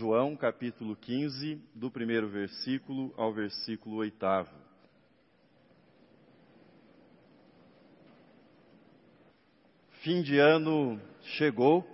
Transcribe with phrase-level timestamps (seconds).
[0.00, 4.50] João capítulo 15, do primeiro versículo ao versículo oitavo.
[10.00, 10.98] Fim de ano
[11.36, 11.86] chegou.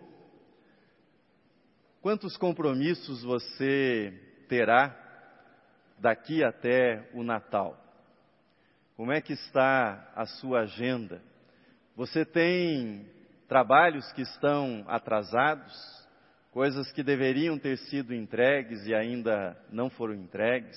[2.00, 4.15] Quantos compromissos você
[4.49, 4.97] terá
[5.99, 7.77] daqui até o Natal?
[8.97, 11.21] Como é que está a sua agenda?
[11.97, 13.11] Você tem
[13.49, 16.05] trabalhos que estão atrasados,
[16.57, 20.74] coisas que deveriam ter sido entregues e ainda não foram entregues?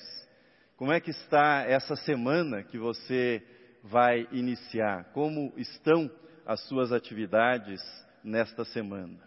[0.76, 3.42] Como é que está essa semana que você
[3.84, 5.04] vai iniciar?
[5.14, 6.10] Como estão
[6.44, 7.80] as suas atividades
[8.22, 9.26] nesta semana?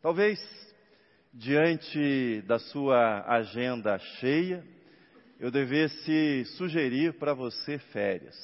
[0.00, 0.38] Talvez
[1.34, 4.62] diante da sua agenda cheia,
[5.40, 8.36] eu devesse sugerir para você férias.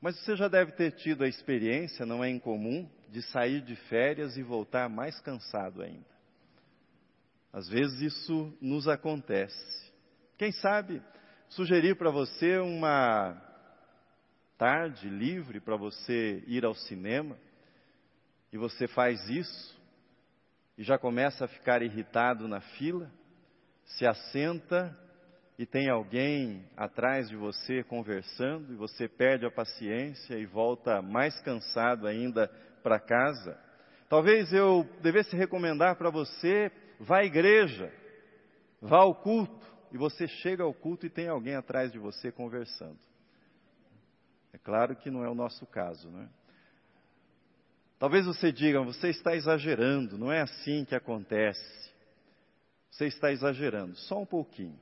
[0.00, 4.36] Mas você já deve ter tido a experiência, não é incomum, de sair de férias
[4.36, 6.16] e voltar mais cansado ainda.
[7.52, 9.92] Às vezes isso nos acontece.
[10.36, 11.02] Quem sabe
[11.48, 13.42] sugerir para você uma
[14.58, 17.36] tarde livre para você ir ao cinema
[18.52, 19.76] e você faz isso
[20.76, 23.10] e já começa a ficar irritado na fila,
[23.84, 24.94] se assenta
[25.58, 31.40] e tem alguém atrás de você conversando e você perde a paciência e volta mais
[31.40, 32.50] cansado ainda
[32.86, 33.58] para casa.
[34.08, 36.70] Talvez eu devesse recomendar para você,
[37.00, 37.92] vá à igreja,
[38.80, 43.00] vá ao culto, e você chega ao culto e tem alguém atrás de você conversando.
[44.52, 46.28] É claro que não é o nosso caso, não é?
[47.98, 51.92] Talvez você diga, você está exagerando, não é assim que acontece.
[52.88, 54.78] Você está exagerando, só um pouquinho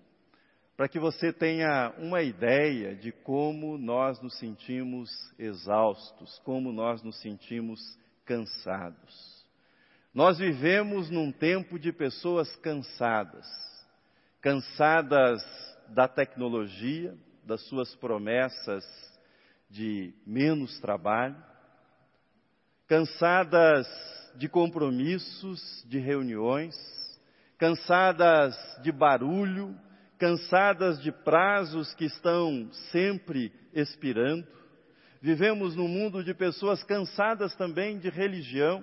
[0.76, 7.20] para que você tenha uma ideia de como nós nos sentimos exaustos, como nós nos
[7.20, 7.80] sentimos
[8.24, 9.44] cansados.
[10.12, 13.46] Nós vivemos num tempo de pessoas cansadas,
[14.40, 15.42] cansadas
[15.88, 18.84] da tecnologia, das suas promessas
[19.70, 21.36] de menos trabalho,
[22.88, 23.86] cansadas
[24.34, 26.74] de compromissos, de reuniões,
[27.58, 29.76] cansadas de barulho,
[30.24, 34.46] cansadas de prazos que estão sempre expirando.
[35.20, 38.82] Vivemos num mundo de pessoas cansadas também de religião,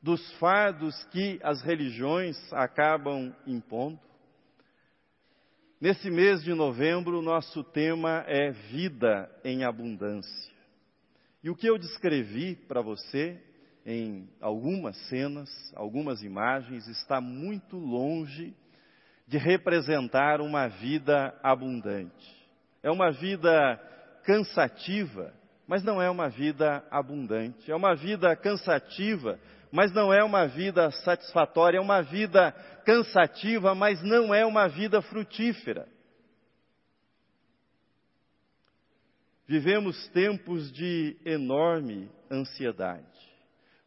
[0.00, 3.98] dos fardos que as religiões acabam impondo.
[5.80, 10.54] Nesse mês de novembro, nosso tema é vida em abundância.
[11.42, 13.42] E o que eu descrevi para você
[13.84, 18.54] em algumas cenas, algumas imagens, está muito longe
[19.26, 22.34] de representar uma vida abundante.
[22.82, 23.76] É uma vida
[24.24, 25.34] cansativa,
[25.66, 27.70] mas não é uma vida abundante.
[27.70, 29.38] É uma vida cansativa,
[29.72, 31.78] mas não é uma vida satisfatória.
[31.78, 32.52] É uma vida
[32.84, 35.88] cansativa, mas não é uma vida frutífera.
[39.48, 43.04] Vivemos tempos de enorme ansiedade.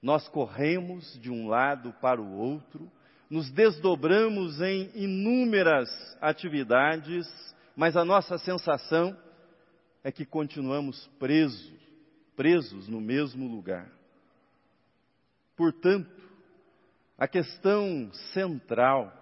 [0.01, 2.89] Nós corremos de um lado para o outro,
[3.29, 7.27] nos desdobramos em inúmeras atividades,
[7.75, 9.15] mas a nossa sensação
[10.03, 11.71] é que continuamos presos,
[12.35, 13.87] presos no mesmo lugar.
[15.55, 16.09] Portanto,
[17.17, 19.13] a questão central,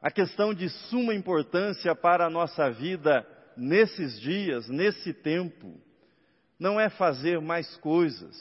[0.00, 3.26] a questão de suma importância para a nossa vida
[3.56, 5.78] nesses dias, nesse tempo,
[6.58, 8.34] não é fazer mais coisas,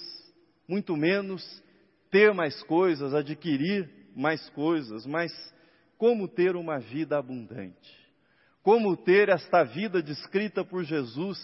[0.68, 1.44] muito menos
[2.10, 5.31] ter mais coisas, adquirir mais coisas, mas
[5.98, 8.06] como ter uma vida abundante.
[8.64, 11.38] Como ter esta vida descrita por Jesus,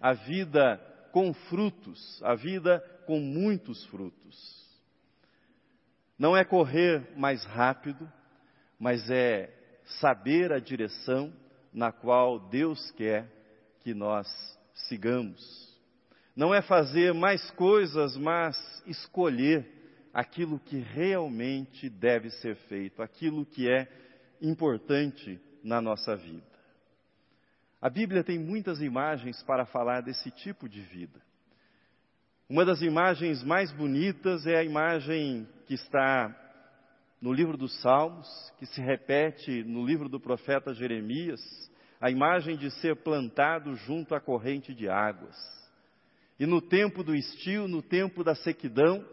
[0.00, 0.76] a vida
[1.10, 4.62] com frutos, a vida com muitos frutos.
[6.18, 8.10] Não é correr mais rápido,
[8.78, 9.52] mas é
[10.00, 11.32] saber a direção
[11.72, 13.26] na qual Deus quer
[13.80, 14.28] que nós
[14.74, 15.72] sigamos.
[16.34, 18.56] Não é fazer mais coisas, mas
[18.86, 19.81] escolher
[20.12, 23.88] aquilo que realmente deve ser feito, aquilo que é
[24.40, 26.52] importante na nossa vida.
[27.80, 31.20] A Bíblia tem muitas imagens para falar desse tipo de vida.
[32.48, 36.38] Uma das imagens mais bonitas é a imagem que está
[37.20, 38.28] no livro dos Salmos,
[38.58, 41.40] que se repete no livro do profeta Jeremias,
[42.00, 45.36] a imagem de ser plantado junto à corrente de águas.
[46.38, 49.06] E no tempo do estio, no tempo da sequidão,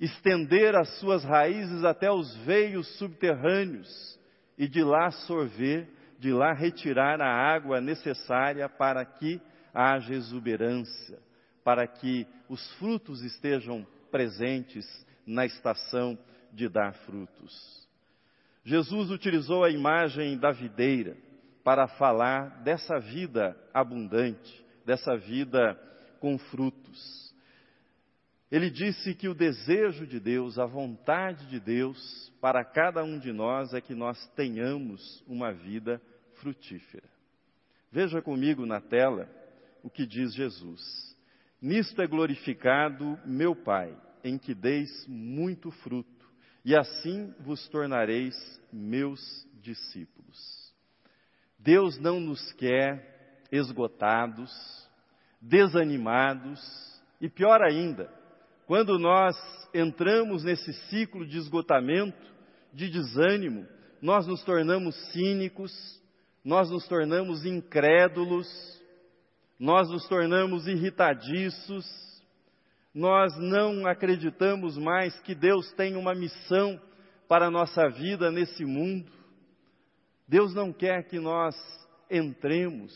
[0.00, 4.18] estender as suas raízes até os veios subterrâneos
[4.58, 5.88] e de lá sorver,
[6.18, 9.40] de lá retirar a água necessária para que
[9.72, 11.18] haja exuberância,
[11.62, 14.86] para que os frutos estejam presentes
[15.26, 16.18] na estação
[16.52, 17.86] de dar frutos.
[18.64, 21.16] Jesus utilizou a imagem da videira
[21.62, 25.78] para falar dessa vida abundante, dessa vida
[26.20, 27.25] com frutos.
[28.50, 33.32] Ele disse que o desejo de Deus, a vontade de Deus para cada um de
[33.32, 36.00] nós é que nós tenhamos uma vida
[36.34, 37.08] frutífera.
[37.90, 39.28] Veja comigo na tela
[39.82, 41.16] o que diz Jesus.
[41.60, 46.26] Nisto é glorificado meu Pai, em que deis muito fruto,
[46.64, 48.34] e assim vos tornareis
[48.72, 49.20] meus
[49.60, 50.74] discípulos.
[51.58, 54.52] Deus não nos quer esgotados,
[55.40, 56.60] desanimados,
[57.20, 58.12] e pior ainda,
[58.66, 59.36] quando nós
[59.72, 62.18] entramos nesse ciclo de esgotamento,
[62.72, 63.66] de desânimo,
[64.02, 65.72] nós nos tornamos cínicos,
[66.44, 68.46] nós nos tornamos incrédulos,
[69.58, 71.86] nós nos tornamos irritadiços,
[72.92, 76.80] nós não acreditamos mais que Deus tem uma missão
[77.28, 79.12] para a nossa vida nesse mundo.
[80.26, 81.54] Deus não quer que nós
[82.10, 82.92] entremos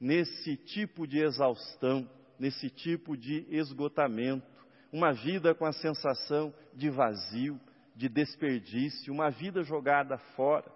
[0.00, 2.08] nesse tipo de exaustão,
[2.38, 4.55] nesse tipo de esgotamento,
[4.92, 7.60] uma vida com a sensação de vazio,
[7.94, 10.70] de desperdício, uma vida jogada fora.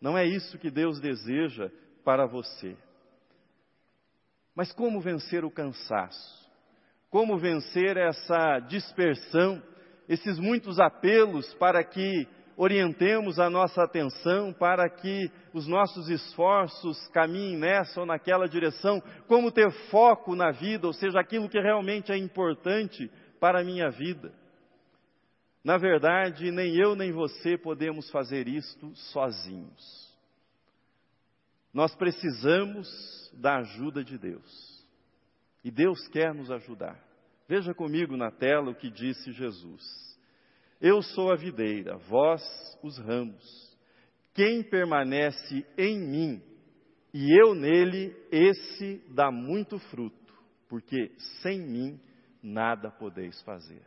[0.00, 1.70] Não é isso que Deus deseja
[2.04, 2.76] para você.
[4.54, 6.48] Mas como vencer o cansaço?
[7.10, 9.62] Como vencer essa dispersão,
[10.08, 12.26] esses muitos apelos para que
[12.56, 19.00] orientemos a nossa atenção, para que os nossos esforços caminhem nessa ou naquela direção?
[19.28, 23.08] Como ter foco na vida, ou seja, aquilo que realmente é importante
[23.38, 24.32] para a minha vida?
[25.64, 30.16] Na verdade, nem eu nem você podemos fazer isto sozinhos.
[31.72, 32.88] Nós precisamos
[33.34, 34.86] da ajuda de Deus.
[35.62, 36.98] E Deus quer nos ajudar.
[37.48, 39.82] Veja comigo na tela o que disse Jesus.
[40.80, 42.42] Eu sou a videira, vós
[42.82, 43.76] os ramos.
[44.32, 46.42] Quem permanece em mim
[47.12, 50.34] e eu nele, esse dá muito fruto,
[50.68, 51.10] porque
[51.42, 52.00] sem mim
[52.48, 53.82] nada podeis fazer.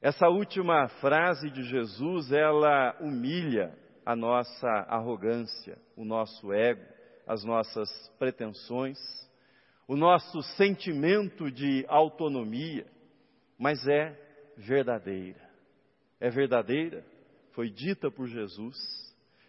[0.00, 6.84] Essa última frase de Jesus, ela humilha a nossa arrogância, o nosso ego,
[7.26, 8.98] as nossas pretensões,
[9.86, 12.86] o nosso sentimento de autonomia,
[13.58, 14.16] mas é
[14.56, 15.48] verdadeira.
[16.20, 17.04] É verdadeira,
[17.52, 18.76] foi dita por Jesus.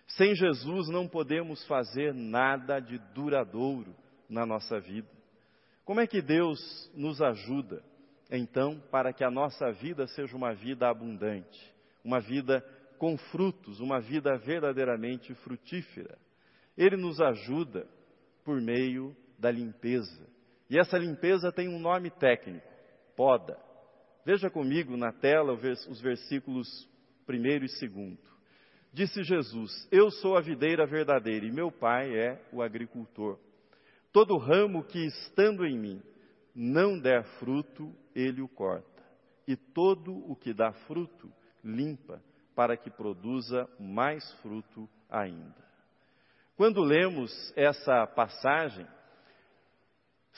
[0.08, 3.96] Sem Jesus não podemos fazer nada de duradouro
[4.28, 5.19] na nossa vida.
[5.90, 6.60] Como é que Deus
[6.94, 7.84] nos ajuda,
[8.30, 11.74] então, para que a nossa vida seja uma vida abundante,
[12.06, 12.62] uma vida
[13.00, 16.16] com frutos, uma vida verdadeiramente frutífera?
[16.78, 17.88] Ele nos ajuda
[18.46, 20.30] por meio da limpeza.
[20.70, 22.68] E essa limpeza tem um nome técnico:
[23.16, 23.58] poda.
[24.24, 26.68] Veja comigo na tela os versículos
[27.28, 28.18] 1 e 2.
[28.94, 33.40] Disse Jesus: Eu sou a videira verdadeira e meu pai é o agricultor.
[34.12, 36.02] Todo ramo que estando em mim
[36.56, 39.04] não der fruto, ele o corta.
[39.48, 41.32] E todo o que dá fruto,
[41.64, 42.22] limpa,
[42.56, 45.56] para que produza mais fruto ainda.
[46.56, 48.86] Quando lemos essa passagem,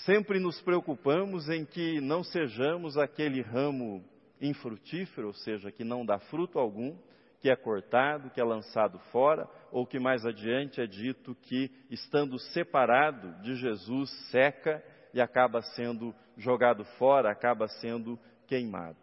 [0.05, 4.05] sempre nos preocupamos em que não sejamos aquele ramo
[4.39, 6.95] infrutífero, ou seja, que não dá fruto algum,
[7.39, 12.37] que é cortado, que é lançado fora, ou que mais adiante é dito que, estando
[12.37, 18.97] separado de Jesus, seca e acaba sendo jogado fora, acaba sendo queimado.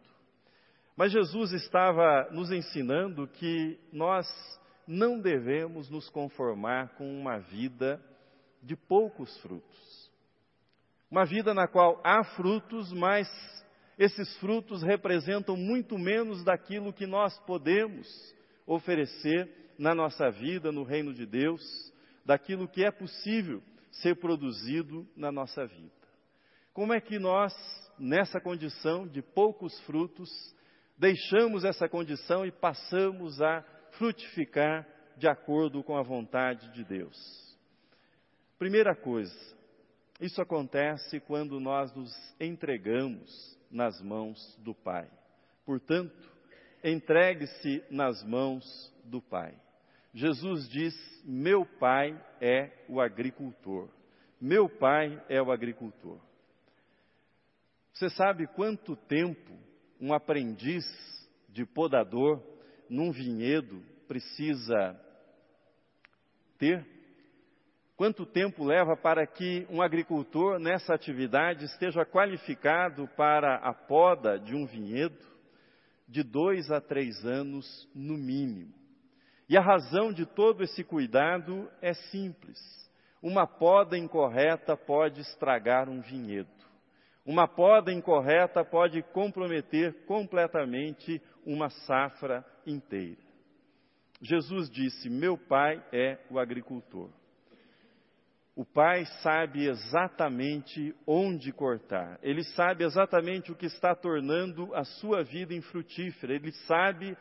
[0.97, 4.27] Mas Jesus estava nos ensinando que nós
[4.87, 8.03] não devemos nos conformar com uma vida
[8.63, 10.11] de poucos frutos.
[11.11, 13.29] Uma vida na qual há frutos, mas
[13.99, 18.07] esses frutos representam muito menos daquilo que nós podemos
[18.67, 21.62] oferecer na nossa vida, no reino de Deus,
[22.25, 25.92] daquilo que é possível ser produzido na nossa vida.
[26.73, 27.54] Como é que nós,
[27.99, 30.28] nessa condição de poucos frutos,
[30.97, 37.16] deixamos essa condição e passamos a frutificar de acordo com a vontade de Deus.
[38.58, 39.35] Primeira coisa,
[40.20, 45.08] isso acontece quando nós nos entregamos nas mãos do Pai.
[45.64, 46.16] Portanto,
[46.82, 49.54] entregue-se nas mãos do Pai.
[50.12, 53.88] Jesus diz: Meu Pai é o agricultor.
[54.41, 56.19] Meu Pai é o agricultor.
[57.93, 59.53] Você sabe quanto tempo
[60.00, 60.85] um aprendiz
[61.49, 62.41] de podador
[62.88, 64.99] num vinhedo precisa
[66.57, 66.87] ter?
[67.97, 74.55] Quanto tempo leva para que um agricultor nessa atividade esteja qualificado para a poda de
[74.55, 75.19] um vinhedo?
[76.07, 78.77] De dois a três anos, no mínimo.
[79.49, 82.59] E a razão de todo esse cuidado é simples.
[83.23, 86.50] Uma poda incorreta pode estragar um vinhedo.
[87.25, 93.19] Uma poda incorreta pode comprometer completamente uma safra inteira.
[94.21, 97.11] Jesus disse: Meu pai é o agricultor.
[98.55, 105.23] O pai sabe exatamente onde cortar, ele sabe exatamente o que está tornando a sua
[105.23, 107.17] vida infrutífera, ele sabe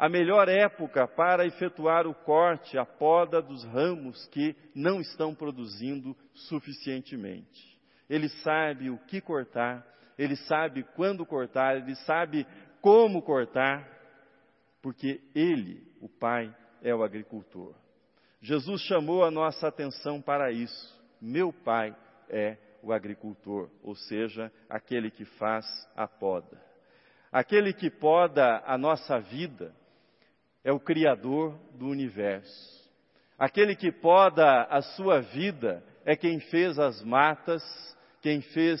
[0.00, 6.16] a melhor época para efetuar o corte, a poda dos ramos que não estão produzindo
[6.32, 7.78] suficientemente.
[8.08, 12.46] Ele sabe o que cortar, ele sabe quando cortar, ele sabe
[12.80, 13.86] como cortar,
[14.80, 17.74] porque ele, o Pai, é o agricultor.
[18.40, 20.98] Jesus chamou a nossa atenção para isso.
[21.20, 21.94] Meu Pai
[22.30, 26.58] é o agricultor, ou seja, aquele que faz a poda.
[27.30, 29.78] Aquele que poda a nossa vida
[30.64, 32.80] é o Criador do universo.
[33.38, 37.62] Aquele que poda a sua vida é quem fez as matas,
[38.20, 38.80] quem fez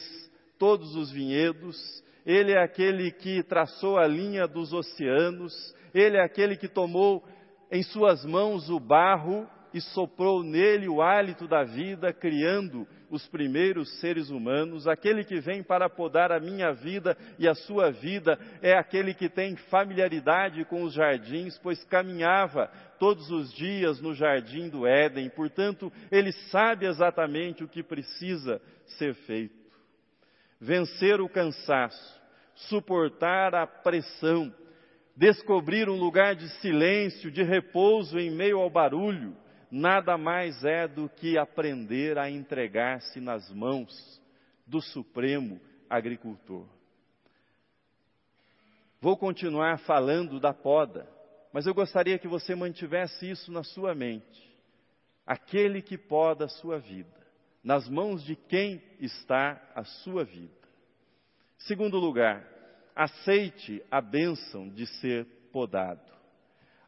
[0.58, 6.56] todos os vinhedos, ele é aquele que traçou a linha dos oceanos, ele é aquele
[6.56, 7.24] que tomou
[7.70, 13.90] em suas mãos o barro e soprou nele o hálito da vida, criando os primeiros
[14.00, 14.86] seres humanos.
[14.86, 19.28] Aquele que vem para podar a minha vida e a sua vida é aquele que
[19.28, 25.28] tem familiaridade com os jardins, pois caminhava todos os dias no jardim do Éden.
[25.30, 28.62] Portanto, ele sabe exatamente o que precisa
[28.98, 29.58] ser feito.
[30.60, 32.20] Vencer o cansaço,
[32.54, 34.54] suportar a pressão,
[35.16, 39.34] descobrir um lugar de silêncio, de repouso em meio ao barulho,
[39.70, 44.20] nada mais é do que aprender a entregar-se nas mãos
[44.66, 46.66] do Supremo Agricultor.
[49.00, 51.08] Vou continuar falando da poda,
[51.52, 54.50] mas eu gostaria que você mantivesse isso na sua mente.
[55.26, 57.16] Aquele que poda a sua vida,
[57.62, 60.52] nas mãos de quem está a sua vida.
[61.58, 62.46] Segundo lugar,
[62.94, 66.10] aceite a bênção de ser podado.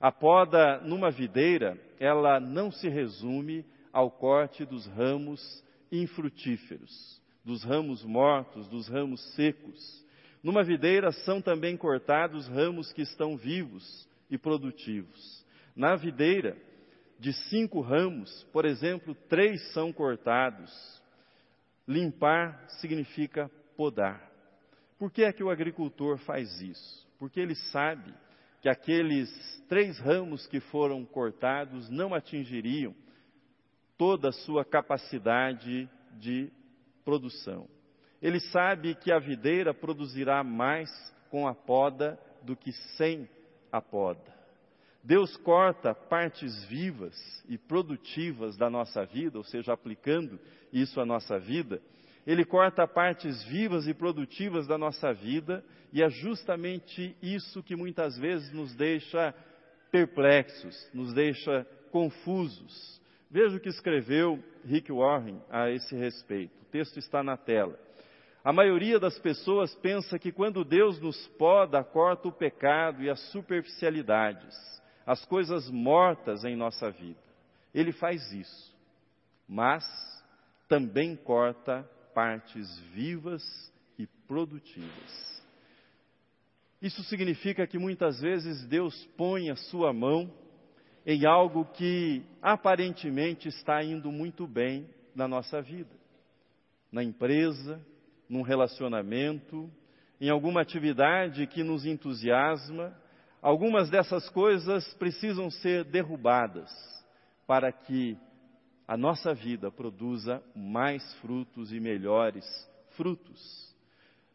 [0.03, 8.05] A poda numa videira, ela não se resume ao corte dos ramos infrutíferos, dos ramos
[8.05, 10.05] mortos, dos ramos secos.
[10.43, 15.47] Numa videira são também cortados ramos que estão vivos e produtivos.
[15.77, 16.57] Na videira,
[17.21, 21.01] de cinco ramos, por exemplo, três são cortados.
[21.87, 24.29] Limpar significa podar.
[24.99, 27.07] Por que é que o agricultor faz isso?
[27.21, 28.13] Porque ele sabe
[28.63, 29.29] que aqueles
[29.69, 32.95] três ramos que foram cortados não atingiriam
[33.99, 35.91] toda a sua capacidade
[36.21, 36.49] de
[37.05, 37.69] produção.
[38.23, 40.89] Ele sabe que a videira produzirá mais
[41.29, 43.29] com a poda do que sem
[43.73, 44.33] a poda.
[45.03, 47.17] Deus corta partes vivas
[47.49, 50.39] e produtivas da nossa vida, ou seja, aplicando
[50.73, 51.83] isso à nossa vida,
[52.27, 58.17] ele corta partes vivas e produtivas da nossa vida, e é justamente isso que muitas
[58.17, 59.35] vezes nos deixa
[59.91, 63.01] perplexos, nos deixa confusos.
[63.31, 66.55] Veja o que escreveu Rick Warren a esse respeito.
[66.63, 67.79] O texto está na tela.
[68.45, 73.21] A maioria das pessoas pensa que quando Deus nos poda, corta o pecado e as
[73.31, 74.57] superficialidades,
[75.07, 77.21] as coisas mortas em nossa vida.
[77.75, 78.77] Ele faz isso,
[79.49, 79.85] mas
[80.69, 83.43] também corta partes vivas
[83.99, 85.43] e produtivas.
[86.81, 90.33] Isso significa que muitas vezes Deus põe a sua mão
[91.07, 95.95] em algo que aparentemente está indo muito bem na nossa vida.
[96.91, 97.85] Na empresa,
[98.29, 99.71] num relacionamento,
[100.21, 102.97] em alguma atividade que nos entusiasma.
[103.41, 106.71] Algumas dessas coisas precisam ser derrubadas
[107.47, 108.17] para que
[108.93, 112.45] a nossa vida produza mais frutos e melhores
[112.91, 113.75] frutos.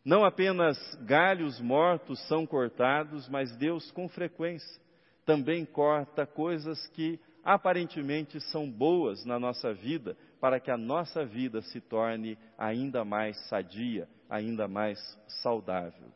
[0.03, 4.81] Não apenas galhos mortos são cortados, mas Deus, com frequência,
[5.23, 11.61] também corta coisas que aparentemente são boas na nossa vida, para que a nossa vida
[11.61, 14.97] se torne ainda mais sadia, ainda mais
[15.43, 16.11] saudável.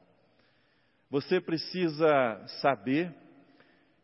[1.12, 3.14] Você precisa saber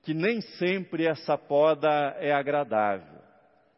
[0.04, 1.90] que nem sempre essa poda
[2.20, 3.17] é agradável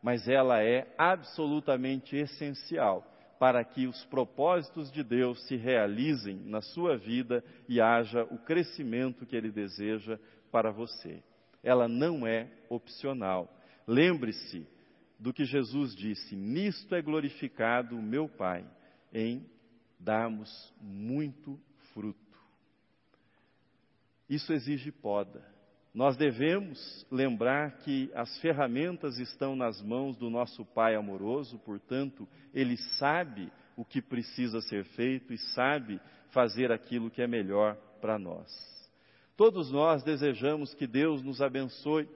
[0.02, 3.06] mas ela é absolutamente essencial
[3.40, 9.26] para que os propósitos de Deus se realizem na sua vida e haja o crescimento
[9.26, 10.20] que Ele deseja
[10.52, 11.24] para você.
[11.64, 13.54] Ela não é opcional.
[13.88, 14.68] Lembre-se
[15.18, 18.66] do que Jesus disse: Nisto é glorificado o meu Pai,
[19.14, 19.46] em
[20.00, 21.60] darmos muito
[21.94, 22.20] fruto.
[24.30, 25.44] Isso exige poda,
[25.94, 32.78] nós devemos lembrar que as ferramentas estão nas mãos do nosso Pai amoroso, portanto, Ele
[32.98, 38.48] sabe o que precisa ser feito e sabe fazer aquilo que é melhor para nós.
[39.36, 42.08] Todos nós desejamos que Deus nos abençoe,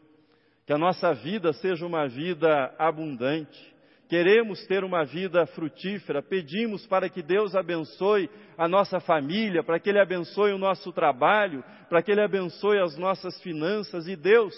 [0.65, 3.72] que a nossa vida seja uma vida abundante,
[4.13, 9.89] queremos ter uma vida frutífera, pedimos para que Deus abençoe a nossa família, para que
[9.89, 14.53] Ele abençoe o nosso trabalho, para que Ele abençoe as nossas finanças e Deus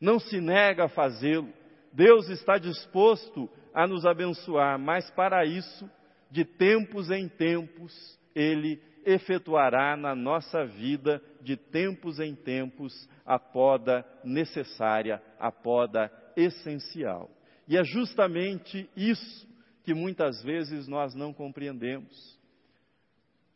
[0.00, 1.52] não se nega a fazê-lo.
[1.92, 5.86] Deus está disposto a nos abençoar, mas para isso,
[6.30, 7.92] de tempos em tempos,
[8.34, 17.28] Ele efetuará na nossa vida, de tempos em tempos, a poda necessária, a poda essencial.
[17.70, 19.48] E é justamente isso
[19.84, 22.36] que muitas vezes nós não compreendemos.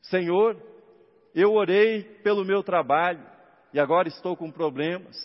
[0.03, 0.57] Senhor,
[1.35, 3.27] eu orei pelo meu trabalho
[3.73, 5.17] e agora estou com problemas.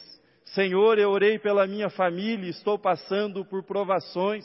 [0.55, 4.43] Senhor, eu orei pela minha família e estou passando por provações.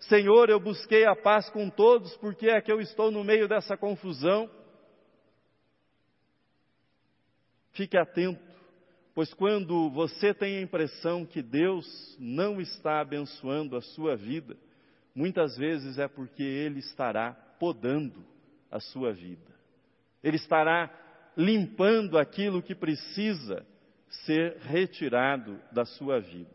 [0.00, 3.76] Senhor, eu busquei a paz com todos, porque é que eu estou no meio dessa
[3.76, 4.50] confusão?
[7.70, 8.53] Fique atento
[9.14, 14.56] Pois quando você tem a impressão que Deus não está abençoando a sua vida,
[15.14, 18.24] muitas vezes é porque Ele estará podando
[18.68, 19.54] a sua vida.
[20.20, 20.90] Ele estará
[21.36, 23.64] limpando aquilo que precisa
[24.26, 26.50] ser retirado da sua vida.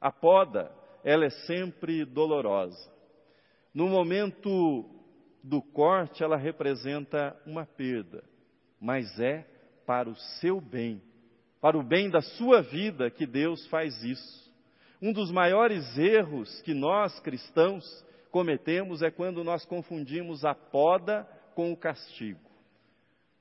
[0.00, 0.70] A poda,
[1.02, 2.88] ela é sempre dolorosa.
[3.74, 4.88] No momento
[5.42, 8.22] do corte, ela representa uma perda,
[8.80, 9.44] mas é
[9.84, 11.02] para o seu bem
[11.60, 14.50] para o bem da sua vida que Deus faz isso.
[15.00, 17.84] Um dos maiores erros que nós cristãos
[18.30, 22.40] cometemos é quando nós confundimos a poda com o castigo.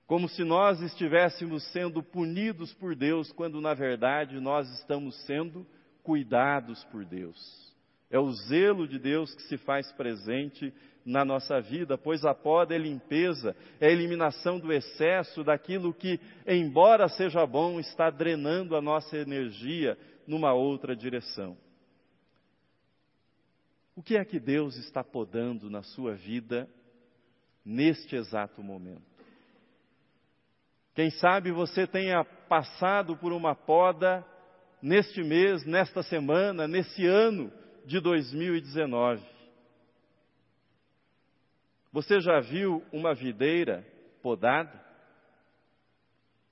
[0.07, 5.65] Como se nós estivéssemos sendo punidos por Deus, quando na verdade nós estamos sendo
[6.01, 7.68] cuidados por Deus.
[8.09, 10.73] É o zelo de Deus que se faz presente
[11.05, 16.19] na nossa vida, pois a poda é limpeza, é a eliminação do excesso, daquilo que,
[16.45, 21.57] embora seja bom, está drenando a nossa energia numa outra direção.
[23.95, 26.69] O que é que Deus está podando na sua vida
[27.65, 29.09] neste exato momento?
[30.95, 34.25] Quem sabe você tenha passado por uma poda
[34.81, 37.51] neste mês, nesta semana, nesse ano
[37.89, 39.19] de 2019.
[41.91, 43.83] Você já viu uma videira
[44.21, 44.79] podada?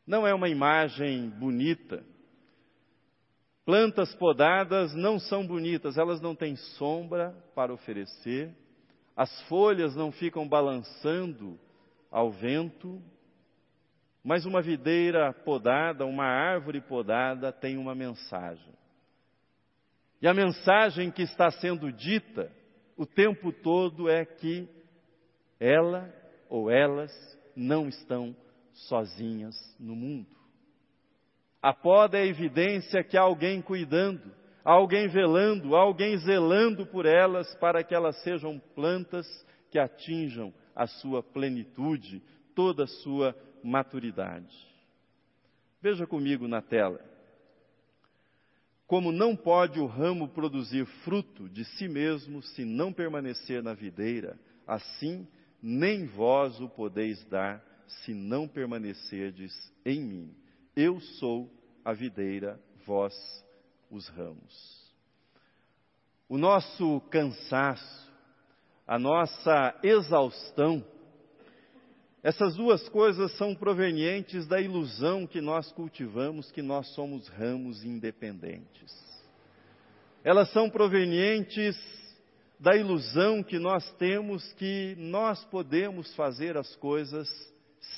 [0.06, 2.04] Não é uma imagem bonita.
[3.63, 8.52] Plantas podadas não são bonitas, elas não têm sombra para oferecer,
[9.15, 11.60] as folhas não ficam balançando
[12.10, 13.00] ao vento,
[14.23, 18.73] mas uma videira podada, uma árvore podada tem uma mensagem.
[20.21, 22.51] E a mensagem que está sendo dita
[22.95, 24.67] o tempo todo é que
[25.60, 26.12] ela
[26.49, 27.12] ou elas
[27.56, 28.36] não estão
[28.71, 30.36] sozinhas no mundo.
[31.62, 34.32] A poda é a evidência que há alguém cuidando,
[34.63, 39.27] há alguém velando, há alguém zelando por elas para que elas sejam plantas
[39.69, 42.21] que atinjam a sua plenitude,
[42.56, 44.56] toda a sua maturidade.
[45.82, 46.99] Veja comigo na tela.
[48.88, 54.39] Como não pode o ramo produzir fruto de si mesmo se não permanecer na videira,
[54.65, 55.28] assim
[55.62, 59.54] nem vós o podeis dar se não permanecerdes
[59.86, 60.36] em mim.
[60.73, 61.52] Eu sou
[61.84, 63.13] a videira, vós
[63.91, 64.78] os ramos.
[66.30, 68.12] O nosso cansaço,
[68.86, 70.86] a nossa exaustão,
[72.23, 78.91] essas duas coisas são provenientes da ilusão que nós cultivamos que nós somos ramos independentes.
[80.23, 81.77] Elas são provenientes
[82.60, 87.30] da ilusão que nós temos que nós podemos fazer as coisas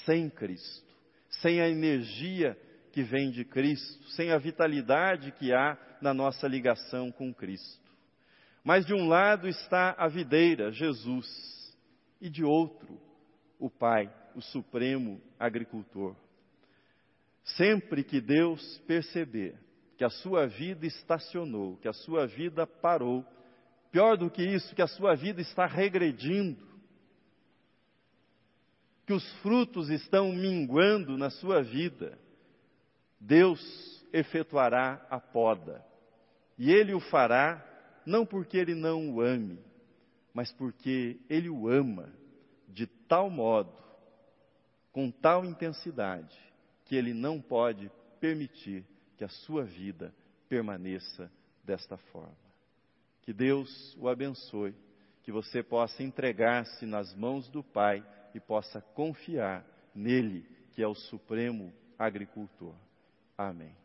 [0.06, 0.94] sem Cristo,
[1.42, 2.58] sem a energia
[2.92, 7.90] que vem de Cristo, sem a vitalidade que há na nossa ligação com Cristo.
[8.64, 11.26] Mas de um lado está a videira, Jesus,
[12.20, 13.09] e de outro,
[13.60, 16.16] o Pai, o supremo agricultor.
[17.44, 19.56] Sempre que Deus perceber
[19.98, 23.26] que a sua vida estacionou, que a sua vida parou,
[23.92, 26.64] Pior do que isso, que a sua vida está regredindo,
[29.06, 32.18] que os frutos estão minguando na sua vida,
[33.20, 33.60] Deus
[34.14, 35.84] efetuará a poda.
[36.58, 37.66] E Ele o fará
[38.06, 39.60] não porque Ele não o ame,
[40.34, 42.14] mas porque Ele o ama
[43.10, 43.74] tal modo,
[44.92, 46.38] com tal intensidade,
[46.86, 47.92] que Ele não pode
[48.22, 48.86] permitir
[49.18, 50.14] que a sua vida
[50.48, 51.30] permaneça
[51.64, 52.38] desta forma.
[53.24, 54.74] Que Deus o abençoe,
[55.24, 60.96] que você possa entregar-se nas mãos do Pai e possa confiar nele, que é o
[60.96, 62.76] supremo agricultor.
[63.38, 63.76] Amém.